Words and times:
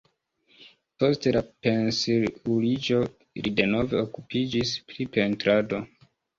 Post 1.03 1.27
la 1.35 1.43
pensiuliĝo 1.67 3.03
li 3.45 3.55
denove 3.61 4.03
okupiĝis 4.07 4.75
pri 4.91 5.11
pentrado. 5.21 5.87